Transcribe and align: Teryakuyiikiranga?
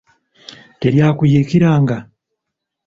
Teryakuyiikiranga? 0.79 1.97